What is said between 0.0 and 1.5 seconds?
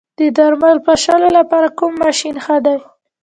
د درمل پاشلو